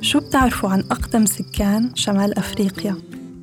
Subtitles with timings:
[0.00, 2.96] شو بتعرفوا عن أقدم سكان شمال أفريقيا؟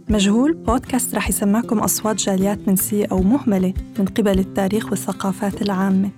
[0.09, 6.10] مجهول بودكاست رح يسمعكم أصوات جاليات منسية أو مهملة من قبل التاريخ والثقافات العامة.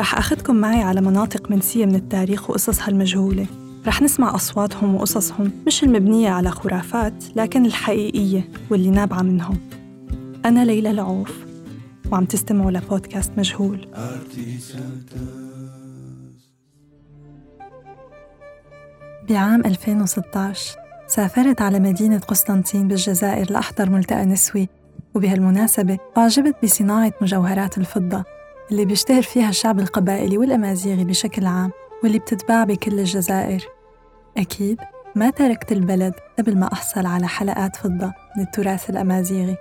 [0.00, 3.46] رح أخذكم معي على مناطق منسية من التاريخ وقصصها المجهولة.
[3.86, 9.56] رح نسمع أصواتهم وقصصهم مش المبنية على خرافات لكن الحقيقية واللي نابعة منهم.
[10.44, 11.32] أنا ليلى العوف
[12.12, 13.86] وعم تستمعوا لبودكاست مجهول.
[19.28, 20.76] بعام 2016
[21.06, 24.68] سافرت على مدينة قسطنطين بالجزائر لأحضر ملتقى نسوي
[25.14, 28.24] وبهالمناسبة أعجبت بصناعة مجوهرات الفضة
[28.70, 31.70] اللي بيشتهر فيها الشعب القبائلي والأمازيغي بشكل عام
[32.02, 33.68] واللي بتتباع بكل الجزائر.
[34.36, 34.80] أكيد
[35.14, 39.56] ما تركت البلد قبل ما أحصل على حلقات فضة من التراث الأمازيغي.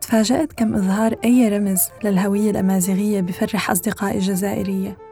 [0.00, 5.11] تفاجأت كم إظهار أي رمز للهوية الأمازيغية بفرح أصدقائي الجزائرية.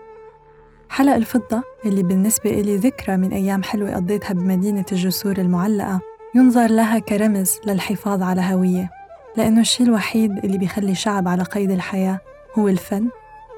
[0.91, 6.01] حلق الفضة اللي بالنسبة إلي ذكرى من أيام حلوة قضيتها بمدينة الجسور المعلقة
[6.35, 8.91] ينظر لها كرمز للحفاظ على هوية
[9.37, 12.21] لأنه الشيء الوحيد اللي بيخلي شعب على قيد الحياة
[12.59, 13.09] هو الفن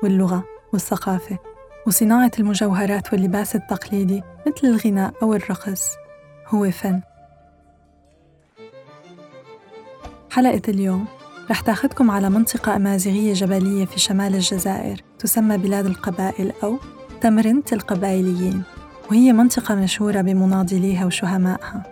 [0.03, 1.39] واللغة والثقافة
[1.87, 5.85] وصناعة المجوهرات واللباس التقليدي مثل الغناء أو الرقص
[6.49, 7.01] هو فن.
[10.31, 11.07] حلقة اليوم
[11.51, 16.79] رح تاخدكم على منطقة أمازيغية جبلية في شمال الجزائر تسمى بلاد القبائل أو
[17.23, 18.63] تمرنة القبائليين
[19.11, 21.83] وهي منطقة مشهورة بمناضليها وشهمائها.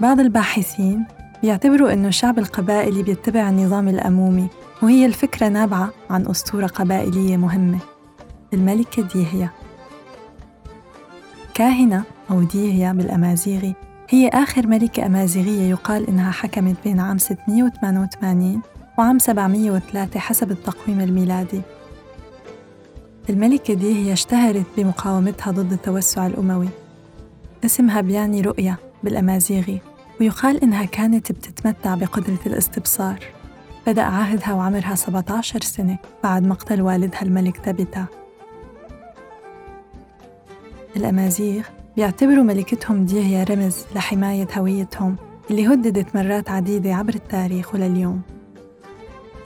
[0.00, 1.04] بعض الباحثين
[1.42, 4.48] بيعتبروا أنه الشعب القبائلي بيتبع النظام الأمومي
[4.82, 7.78] وهي الفكرة نابعة عن أسطورة قبائلية مهمة.
[8.52, 9.50] الملكة ديهيا.
[11.54, 13.74] كاهنة أو ديهيا بالأمازيغي
[14.10, 18.60] هي آخر ملكة أمازيغية يقال إنها حكمت بين عام 688
[18.98, 21.62] وعام 703 حسب التقويم الميلادي.
[23.30, 26.68] الملكة دي هي اشتهرت بمقاومتها ضد التوسع الأموي.
[27.64, 29.80] اسمها بيعني رؤية بالأمازيغي
[30.20, 33.18] ويقال إنها كانت بتتمتع بقدرة الاستبصار.
[33.86, 38.06] بدأ عهدها وعمرها 17 سنة بعد مقتل والدها الملك تابتا
[40.96, 41.62] الأمازيغ
[41.96, 45.16] بيعتبروا ملكتهم دي هي رمز لحماية هويتهم
[45.50, 48.22] اللي هددت مرات عديدة عبر التاريخ ولليوم.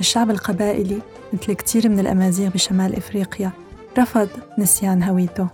[0.00, 0.98] الشعب القبائلي
[1.32, 3.50] مثل كتير من الأمازيغ بشمال إفريقيا
[3.98, 4.28] رفض
[4.58, 5.48] نسيان هويته.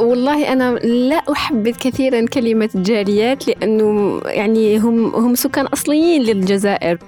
[0.00, 6.98] والله أنا لا أحبذ كثيرا كلمة جاليات لأنه يعني هم هم سكان أصليين للجزائر.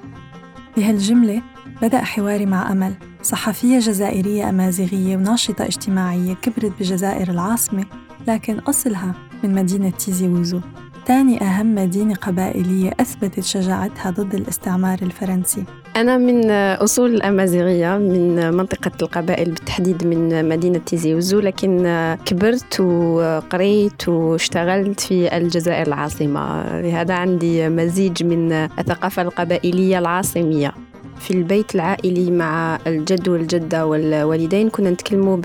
[0.76, 1.42] بهالجملة
[1.82, 7.84] بدأ حواري مع أمل صحفية جزائرية أمازيغية وناشطة اجتماعية كبرت بجزائر العاصمة
[8.28, 9.14] لكن أصلها
[9.44, 10.60] من مدينة تيزي ووزو
[11.08, 15.64] ثاني أهم مدينة قبائلية أثبتت شجاعتها ضد الاستعمار الفرنسي.
[15.96, 24.08] أنا من أصول الأمازيغية من منطقة القبائل بالتحديد من مدينة تيزي وزو لكن كبرت وقريت
[24.08, 26.62] واشتغلت في الجزائر العاصمة.
[26.80, 30.74] لهذا عندي مزيج من الثقافة القبائلية العاصمية.
[31.20, 35.36] في البيت العائلي مع الجد والجدة والوالدين كنا نتكلموا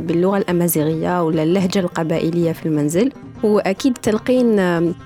[0.00, 3.12] باللغة الأمازيغية ولا اللهجة القبائلية في المنزل.
[3.42, 4.58] وأكيد تلقين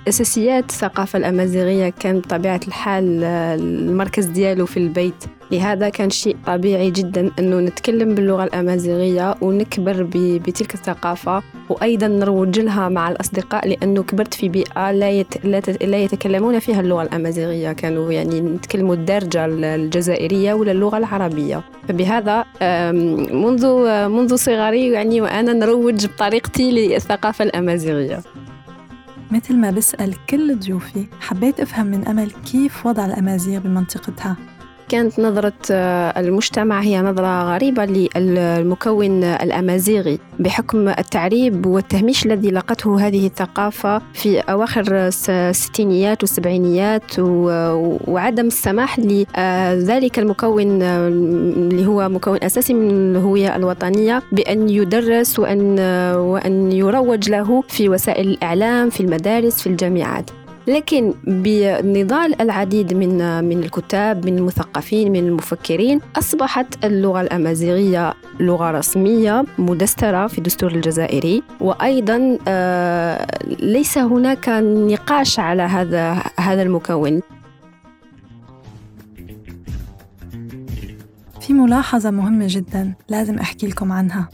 [0.09, 5.25] أساسيات الثقافة الأمازيغية كان بطبيعة الحال المركز ديالو في البيت.
[5.51, 12.89] لهذا كان شيء طبيعي جدا أنه نتكلم باللغة الأمازيغية ونكبر بتلك الثقافة وأيضا نروج لها
[12.89, 15.47] مع الأصدقاء لأنه كبرت في بيئة لا, يت...
[15.47, 15.83] لا, ت...
[15.83, 21.63] لا يتكلمون فيها اللغة الأمازيغية كانوا يعني نتكلموا الدارجة الجزائرية ولا اللغة العربية.
[21.89, 22.45] فبهذا
[23.33, 23.67] منذ
[24.09, 28.21] منذ صغري يعني وأنا نروج بطريقتي للثقافة الأمازيغية.
[29.31, 34.37] مثل ما بسأل كل ضيوفي حبيت أفهم من أمل كيف وضع الأمازيغ بمنطقتها.
[34.89, 40.19] كانت نظرة آه، المجتمع هي نظرة غريبة للمكون الأمازيغي.
[40.39, 50.83] بحكم التعريب والتهميش الذي لقته هذه الثقافة في أواخر الستينيات والسبعينيات وعدم السماح لذلك المكون
[50.83, 55.81] اللي هو مكون أساسي من الهوية الوطنية بأن يدرس وأن
[56.17, 60.31] وأن يروج له في وسائل الإعلام في المدارس في الجامعات.
[60.67, 69.45] لكن بنضال العديد من من الكتاب من المثقفين من المفكرين أصبحت اللغة الأمازيغية لغة رسمية
[69.59, 71.43] مدسترة في الدستور الجزائري.
[71.61, 73.27] وأيضا آه،
[73.61, 77.21] ليس هناك نقاش على هذا هذا المكون.
[81.41, 84.29] في ملاحظة مهمة جدا لازم أحكي لكم عنها.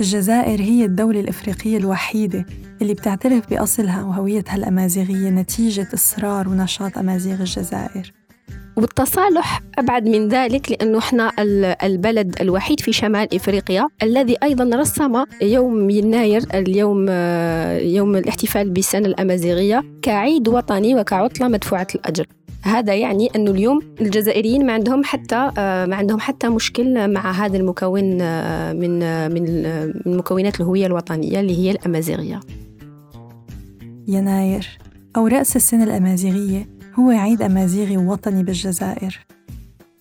[0.00, 2.46] الجزائر هي الدولة الإفريقية الوحيدة
[2.82, 8.12] اللي بتعترف بأصلها وهويتها الأمازيغية نتيجة إصرار ونشاط أمازيغ الجزائر.
[8.76, 11.32] والتصالح أبعد من ذلك لأنه إحنا
[11.82, 17.08] البلد الوحيد في شمال إفريقيا الذي أيضا رسم يوم يناير اليوم
[17.96, 22.26] يوم الاحتفال بالسنة الأمازيغية كعيد وطني وكعطلة مدفوعة الأجر.
[22.62, 28.04] هذا يعني أنه اليوم الجزائريين ما عندهم حتى ما عندهم حتى مشكل مع هذا المكون
[28.76, 28.98] من
[29.32, 32.40] من مكونات الهوية الوطنية اللي هي الأمازيغية.
[34.08, 34.78] يناير.
[35.16, 39.26] أو رأس السنة الأمازيغية هو عيد أمازيغي وطني بالجزائر.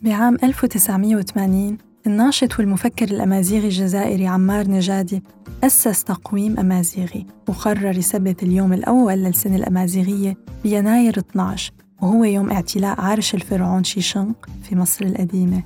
[0.01, 5.23] بعام 1980 الناشط والمفكر الأمازيغي الجزائري عمار نجادي
[5.63, 11.71] أسس تقويم أمازيغي وقرر يثبت اليوم الأول للسنة الأمازيغية بيناير 12
[12.05, 15.63] وهو يوم اعتلاء عرش الفرعون شيشنق في مصر القديمة.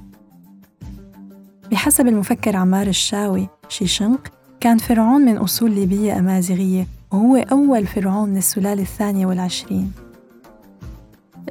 [1.72, 4.28] بحسب المفكر عمار الشاوي شيشنق
[4.60, 9.92] كان فرعون من أصول ليبية أمازيغية وهو أول فرعون من السلالة الثانية والعشرين.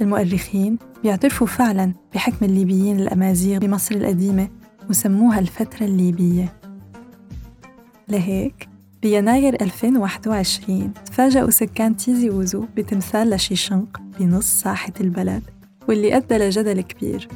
[0.01, 4.49] المؤرخين بيعترفوا فعلا بحكم الليبيين الأمازيغ بمصر القديمة
[4.91, 6.53] وسموها الفترة الليبية.
[8.09, 8.69] لهيك
[9.03, 15.43] بيناير 2021 تفاجأوا سكان تيزي ووزو بتمثال لشيشنق بنص ساحة البلد
[15.89, 17.29] واللي أدى لجدل كبير.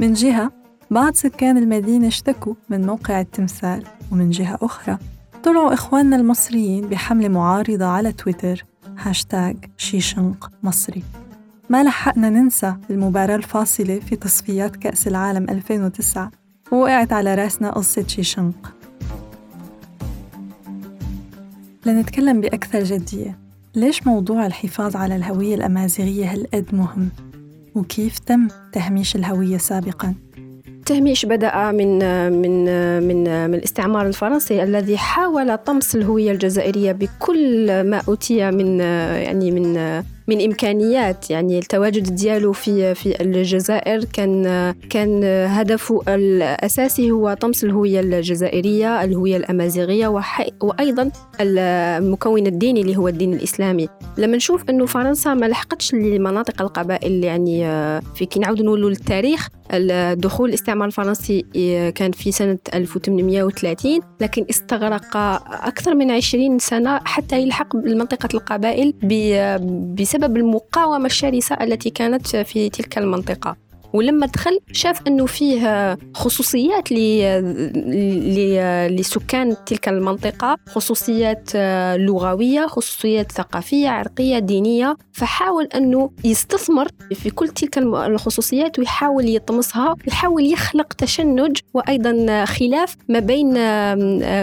[0.00, 0.52] من جهة
[0.90, 4.98] بعض سكان المدينة اشتكوا من موقع التمثال ومن جهة أخرى
[5.44, 8.64] طلعوا إخواننا المصريين بحملة معارضة على تويتر
[8.98, 11.02] هاشتاج شيشنق مصري.
[11.70, 16.30] ما لحقنا ننسى المباراة الفاصلة في تصفيات كأس العالم 2009
[16.72, 18.77] ووقعت على رأسنا قصة شيشنق.
[21.88, 23.38] لنتكلم بأكثر جدية
[23.74, 27.08] ليش موضوع الحفاظ على الهوية الأمازيغية هالقد مهم؟
[27.74, 30.14] وكيف تم تهميش الهوية سابقاً؟
[30.88, 31.98] التهميش بدأ من
[32.32, 32.64] من
[33.02, 40.02] من من الاستعمار الفرنسي الذي حاول طمس الهوية الجزائرية بكل ما أوتي من يعني من
[40.28, 48.00] من إمكانيات يعني التواجد ديالو في في الجزائر كان كان هدفه الأساسي هو طمس الهوية
[48.00, 50.08] الجزائرية الهوية الأمازيغية
[50.62, 51.10] وأيضا
[51.40, 53.88] المكون الديني اللي هو الدين الإسلامي.
[54.18, 57.62] لما نشوف أنه فرنسا ما لحقتش لمناطق القبائل يعني
[58.14, 61.44] في كي نعاود نقولوا للتاريخ الدخول الاستعمار الفرنسي
[61.94, 65.16] كان في سنة 1830 لكن استغرق
[65.66, 68.94] أكثر من 20 سنة حتى يلحق بمنطقة القبائل
[69.98, 73.56] بسبب المقاومة الشرسة التي كانت في تلك المنطقة.
[73.92, 76.92] ولما دخل شاف أنه فيه خصوصيات
[78.92, 81.50] لسكان تلك المنطقة خصوصيات
[82.00, 84.96] لغوية خصوصيات ثقافية عرقية دينية.
[85.12, 93.18] فحاول أنه يستثمر في كل تلك الخصوصيات ويحاول يطمسها ويحاول يخلق تشنج وأيضا خلاف ما
[93.18, 93.52] بين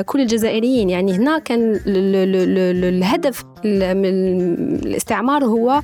[0.02, 0.90] كل الجزائريين.
[0.90, 5.82] يعني هنا كان الهدف الاستعمار هو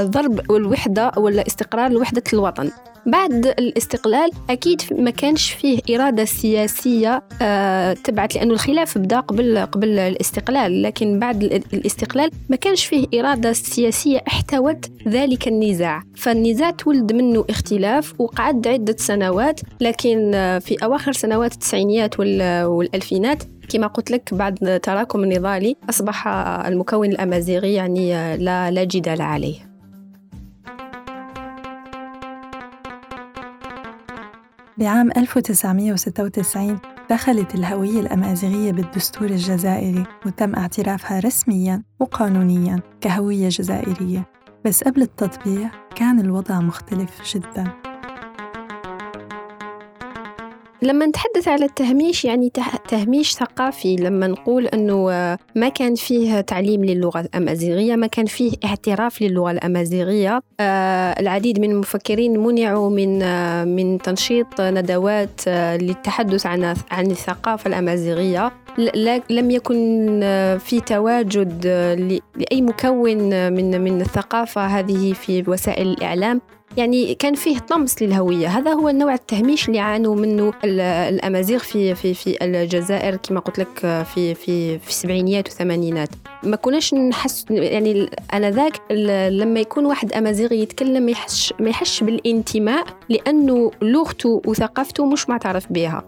[0.00, 2.70] ضرب الوحدة ولا استقرار وحدة الوطن.
[3.06, 9.98] بعد الاستقلال أكيد ما كانش فيه إرادة سياسية آه تبعت لأنه الخلاف بدا قبل قبل
[9.98, 10.82] الاستقلال.
[10.82, 11.42] لكن بعد
[11.72, 16.02] الاستقلال ما كانش فيه إرادة سياسية احتوت ذلك النزاع.
[16.16, 19.60] فالنزاع تولد منه اختلاف وقعد عدة سنوات.
[19.80, 20.30] لكن
[20.62, 26.28] في أواخر سنوات التسعينيات والألفينات كما قلت لك بعد تراكم النضالي أصبح
[26.66, 29.72] المكون الأمازيغي يعني لا, لا جدال عليه.
[34.78, 36.78] بعام 1996
[37.10, 44.26] دخلت الهوية الأمازيغية بالدستور الجزائري وتم اعترافها رسمياً وقانونياً كهوية جزائرية.
[44.64, 47.81] بس قبل التطبيع كان الوضع مختلف جداً.
[50.82, 52.52] لما نتحدث على التهميش يعني
[52.88, 55.06] تهميش ثقافي لما نقول إنه
[55.54, 60.40] ما كان فيه تعليم للغة الأمازيغية ما كان فيه اعتراف للغة الأمازيغية.
[60.60, 67.68] آه العديد من المفكرين منعوا من آه من تنشيط ندوات آه للتحدث عن عن الثقافة
[67.68, 68.52] الأمازيغية.
[69.30, 76.40] لم يكن آه، في تواجد آه، لأي مكون من من الثقافة هذه في وسائل الإعلام.
[76.76, 78.48] يعني كان فيه طمس للهوية.
[78.48, 84.04] هذا هو النوع التهميش اللي عانوا منه الأمازيغ في في في الجزائر كما قلت لك
[84.14, 86.08] في في في السبعينيات والثمانينات.
[86.42, 88.92] ما كناش نحس يعني أنا ذاك
[89.30, 95.72] لما يكون واحد أمازيغي يتكلم ما يحسش ما يحسش بالانتماء لأنه لغته وثقافته مش معترف
[95.72, 96.04] بها.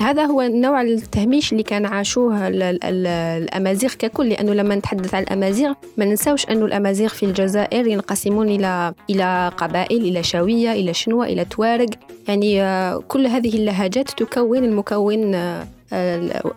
[0.00, 6.04] هذا هو نوع التهميش اللي كان عاشوه الأمازيغ ككل لأنه لما نتحدث عن الأمازيغ ما
[6.04, 11.88] ننساوش انه الأمازيغ في الجزائر ينقسمون إلى إلى قبائل إلى شاوية إلى شنوه إلى توارق
[12.28, 15.66] يعني آه، كل هذه اللهجات تكون المكون آه،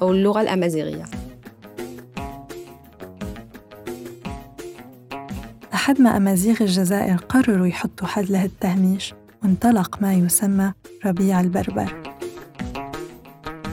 [0.01, 1.05] أو اللغة الأمازيغية.
[5.73, 9.13] لحد ما أمازيغ الجزائر قرروا يحطوا حد لهالتهميش
[9.43, 10.73] وانطلق ما يسمى
[11.05, 12.06] ربيع البربر.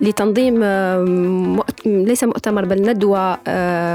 [0.00, 0.64] لتنظيم
[1.86, 3.30] ليس مؤتمر بل ندوة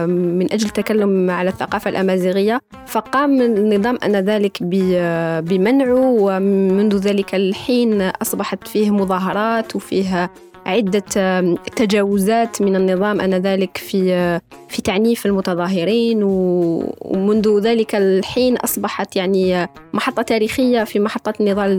[0.05, 2.59] من أجل التكلم على الثقافة الأمازيغية.
[2.87, 4.57] فقام النظام آنذاك
[5.41, 10.31] بمنعه ومنذ ذلك الحين أصبحت فيه مظاهرات وفيه
[10.65, 11.41] عدة
[11.75, 16.19] تجاوزات من النظام آنذاك في في تعنيف المتظاهرين.
[16.23, 21.77] ومنذ ذلك الحين أصبحت يعني محطة تاريخية في محطة النضال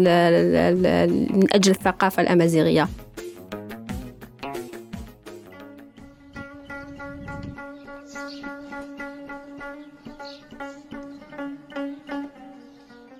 [1.32, 2.88] من أجل الثقافة الأمازيغية.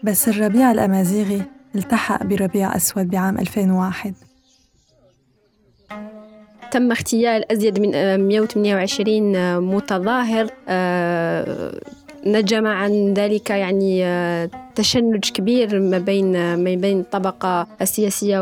[0.06, 1.42] بس الربيع الأمازيغي
[1.74, 4.14] التحق بربيع أسود بعام 2001
[6.70, 7.90] تم اغتيال أزيد من
[8.28, 11.80] 128 متظاهر آه،
[12.26, 18.40] نجم عن ذلك يعني آه، تشنج كبير ما بين ما بين الطبقة السياسية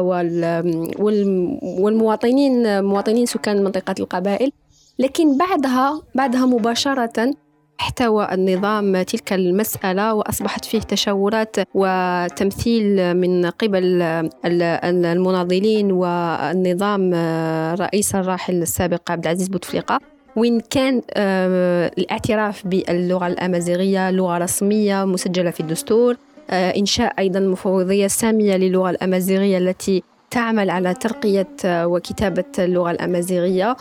[1.78, 4.52] والمواطنين مواطنين سكان منطقة القبائل.
[4.98, 7.34] لكن بعدها بعدها مباشرة
[7.84, 14.02] احتوى النظام تلك المسألة وأصبحت فيه تشاورات وتمثيل من قبل
[14.44, 19.98] المناضلين والنظام الرئيس الراحل السابق عبد العزيز بوتفليقة.
[20.36, 26.16] وين كان آه، الاعتراف باللغة الأمازيغية لغة رسمية مسجلة في الدستور
[26.50, 33.76] آه، إنشاء أيضا مفوضية سامية للغة الأمازيغية التي تعمل على ترقية وكتابة اللغة الأمازيغية.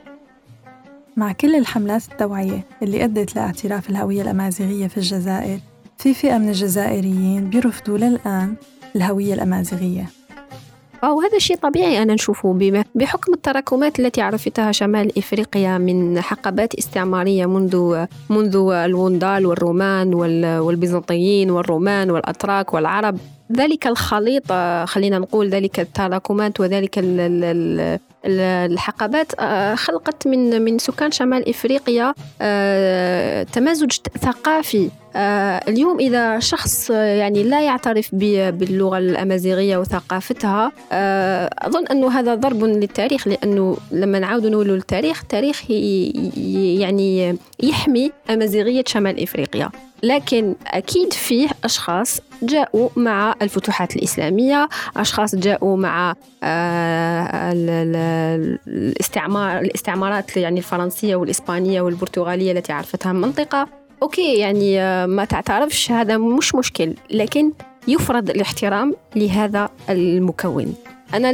[1.17, 5.59] مع كل الحملات التوعية اللي أدت لاعتراف الهوية الأمازيغية في الجزائر
[5.97, 8.55] في فئة من الجزائريين بيرفضوا للآن
[8.95, 10.05] الهوية الأمازيغية.
[11.03, 17.45] وهذا شيء طبيعي أنا نشوفه بما بحكم التراكمات التي عرفتها شمال إفريقيا من حقبات استعمارية
[17.45, 20.13] منذ منذ الوندال والرومان
[20.59, 23.17] والبيزنطيين والرومان والأتراك والعرب.
[23.57, 24.53] ذلك الخليط
[24.85, 26.99] خلينا نقول ذلك التراكمات وذلك
[28.25, 33.91] الحقبات آه، خلقت من من سكان شمال إفريقيا آه، تمازج
[34.21, 34.89] ثقافي.
[35.15, 40.71] آه، اليوم إذا شخص يعني لا يعترف باللغة الأمازيغية وثقافتها
[41.59, 45.71] أظن أنه هذا ضرب للتاريخ لأنه لما نعاود نقول التاريخ التاريخ
[46.81, 49.69] يعني يحمي أمازيغية شمال إفريقيا.
[50.03, 57.51] لكن أكيد فيه أشخاص جاءوا مع الفتوحات الإسلامية أشخاص جاءوا مع آه،
[58.67, 63.67] الاستعمار الاستعمارات يعني الفرنسية والإسبانية والبرتغالية التي عرفتها المنطقة
[64.01, 67.51] أوكي يعني آه، ما تعترفش هذا مش مشكل لكن
[67.87, 70.75] يفرض الاحترام لهذا المكون.
[71.13, 71.31] أنا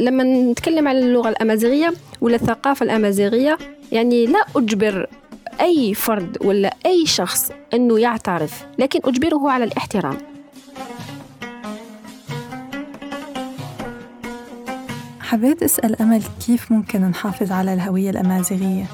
[0.00, 3.58] لما نتكلم على اللغة الأمازيغية ولا الثقافة الأمازيغية
[3.92, 5.06] يعني لا أجبر
[5.60, 10.18] أي فرد ولا أي شخص أنه يعترف لكن أجبره على الاحترام.
[15.20, 18.86] حبيت أسأل أمل كيف ممكن نحافظ على الهوية الأمازيغية؟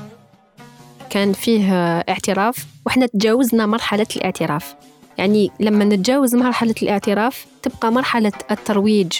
[1.11, 4.75] كان فيه اعتراف وإحنا تجاوزنا مرحلة الاعتراف.
[5.19, 9.13] يعني لما نتجاوز مرحلة الاعتراف تبقى مرحلة الترويج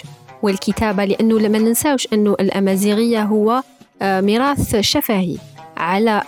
[0.43, 3.63] والكتابة لأنه لما ننساوش أنه الأمازيغية هو
[4.01, 5.37] آه، ميراث شفهي.
[5.77, 6.23] على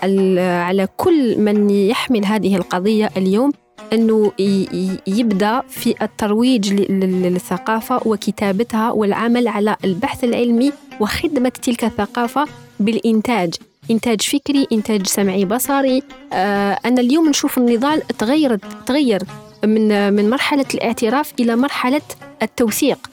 [0.68, 3.51] على كل من يحمل هذه القضية اليوم
[3.94, 4.32] أنه
[5.08, 12.46] يبدأ في الترويج للثقافة وكتابتها والعمل على البحث العلمي وخدمة تلك الثقافة
[12.79, 13.53] بالإنتاج.
[13.91, 16.03] إنتاج فكري إنتاج سمعي بصري.
[16.34, 19.24] آه أنا اليوم نشوف النضال تغير تغير
[19.63, 22.01] من من مرحلة الاعتراف إلى مرحلة
[22.41, 23.10] التوثيق.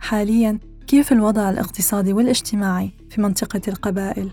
[0.00, 0.58] حاليا
[0.90, 4.30] كيف الوضع الاقتصادي والاجتماعي في منطقة القبائل؟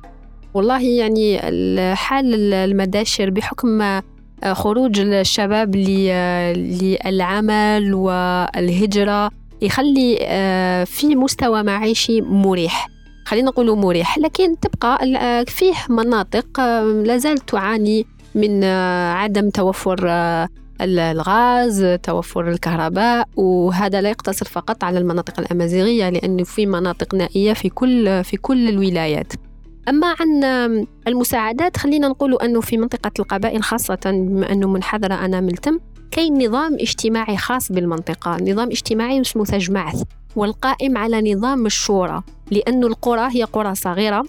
[0.54, 4.02] والله يعني الحال المداشر بحكم
[4.52, 5.76] خروج الشباب
[6.56, 12.88] للعمل والهجرة يخلي آه، في مستوى معيشي مريح
[13.26, 14.98] خلينا نقول مريح لكن تبقى
[15.48, 20.08] فيه مناطق آه، لا زالت تعاني من آه، عدم توفر
[20.81, 27.69] الغاز توفر الكهرباء وهذا لا يقتصر فقط على المناطق الأمازيغية لأنه في مناطق نائية في
[27.69, 29.34] كل في كل الولايات.
[29.89, 30.43] أما عن
[31.07, 35.79] المساعدات خلينا نقول أنه في منطقة القبائل خاصة بما أنه منحدرة أنا ملتم
[36.12, 40.03] كاين نظام اجتماعي خاص بالمنطقة نظام اجتماعي اسمه تجمعث
[40.36, 44.25] والقائم على نظام الشورى لأن القرى هي قرى صغيرة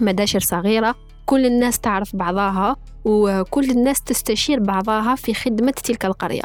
[0.00, 0.94] مداشر صغيرة
[1.26, 6.42] كل الناس تعرف بعضها وكل الناس تستشير بعضها في خدمة تلك القرية.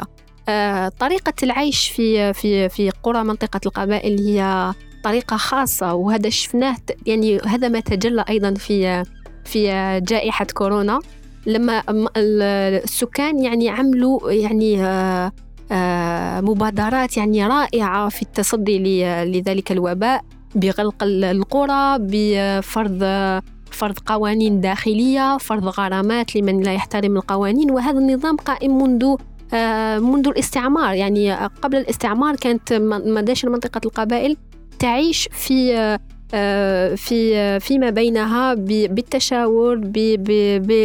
[0.48, 4.72] آه، طريقة العيش في في في قرى منطقة القبائل هي
[5.04, 9.04] طريقة خاصة وهذا شفناه يعني هذا ما تجلى أيضا في
[9.44, 9.66] في
[10.00, 11.00] جائحة كورونا.
[11.46, 11.82] لما
[12.16, 15.32] السكان يعني عملوا يعني آه،
[15.72, 18.78] آه، مبادرات يعني رائعة في التصدي
[19.24, 23.02] لذلك الوباء بغلق القرى بفرض
[23.72, 29.16] فرض قوانين داخلية فرض غرامات لمن لا يحترم القوانين وهذا النظام قائم منذ
[29.54, 30.94] آه، منذ الاستعمار.
[30.94, 32.72] يعني قبل الاستعمار كانت
[33.06, 34.36] مداشر منطقة القبائل
[34.78, 35.98] تعيش في
[36.34, 39.80] آه، في فيما بينها بالتشاور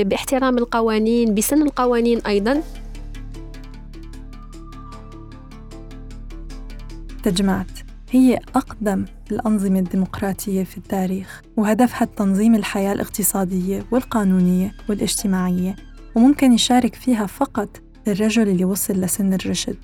[0.04, 2.62] باحترام القوانين بسن القوانين أيضا.
[7.24, 7.85] تجمعت.
[8.12, 15.76] هي أقدم الأنظمة الديمقراطية في التاريخ وهدفها تنظيم الحياة الاقتصادية والقانونية والاجتماعية
[16.16, 19.78] وممكن يشارك فيها فقط الرجل اللي وصل لسن الرشد.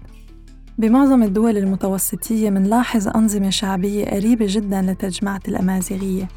[0.78, 6.28] بمعظم الدول المتوسطية منلاحظ أنظمة شعبية قريبة جدا لتجمعة الأمازيغية.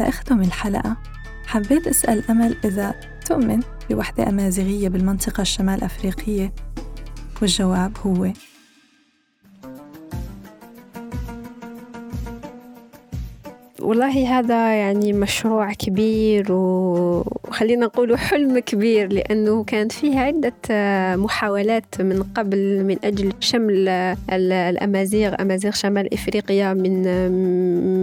[0.00, 0.96] لأختم الحلقة
[1.46, 6.52] حبيت أسأل أمل إذا تؤمن بوحدة أمازيغية بالمنطقة الشمال أفريقية.
[7.42, 8.32] والجواب هو
[13.80, 20.52] والله هذا يعني مشروع كبير وخلينا نقول حلم كبير لأنه كانت فيه عدة
[21.16, 23.88] محاولات من قبل من أجل شمل
[24.32, 27.02] الأمازيغ أمازيغ شمال إفريقيا من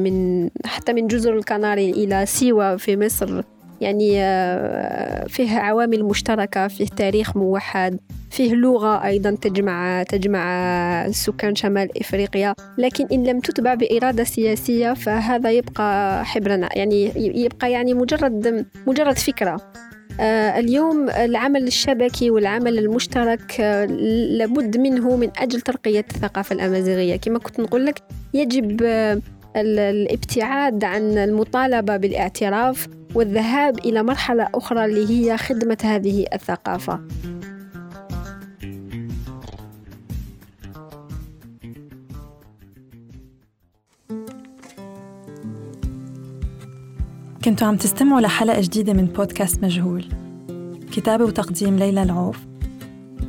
[0.04, 3.42] من حتى من جزر الكناري إلى سيوة في مصر.
[3.82, 12.00] يعني آه، فيه عوامل مشتركة فيه تاريخ موحد فيه لغة أيضا تجمع تجمع سكان شمال
[12.02, 12.56] إفريقيا.
[12.78, 16.70] لكن إن لم تتبع بإرادة سياسية فهذا يبقى حبرنا.
[16.76, 19.62] يعني يبقى يعني مجرد مجرد فكرة.
[20.20, 23.86] آه اليوم العمل الشبكي والعمل المشترك آه
[24.38, 27.16] لابد منه من أجل ترقية الثقافة الأمازيغية.
[27.16, 28.00] كما كنت نقول لك
[28.34, 28.82] يجب
[29.56, 37.00] الابتعاد عن المطالبة بالاعتراف والذهاب إلى مرحلة أخرى اللي هي خدمة هذه الثقافة.
[47.46, 50.06] كنتوا عم تستمعوا لحلقة جديدة من بودكاست مجهول.
[50.92, 52.38] كتابة وتقديم ليلى العوف.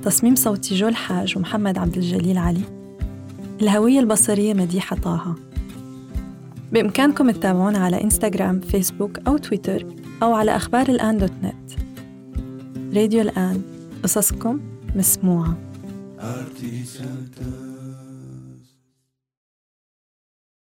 [0.02, 2.62] تصميم صوتي جو الحاج ومحمد عبد الجليل علي.
[3.62, 5.51] الهوية البصرية مديحة طه.
[6.72, 9.86] بإمكانكم تتابعونا على إنستغرام فيسبوك أو تويتر
[10.22, 11.72] أو على أخبار الآن دوت نت.
[12.96, 13.62] راديو الآن
[14.02, 14.60] قصصكم
[14.96, 15.56] مسموعة.